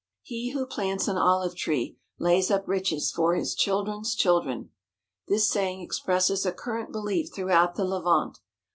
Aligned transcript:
"He 0.23 0.49
who 0.53 0.65
plants 0.65 1.07
an 1.07 1.17
olive 1.17 1.55
tree 1.55 1.99
lays 2.17 2.49
up 2.49 2.67
riches 2.67 3.11
for 3.11 3.35
his 3.35 3.53
children's 3.53 4.15
children/' 4.15 4.71
This 5.27 5.47
saying 5.47 5.81
expresses 5.81 6.43
a 6.43 6.51
current 6.51 6.91
belief 6.91 7.31
throughout 7.31 7.75
the 7.75 7.85
Levant. 7.85 8.39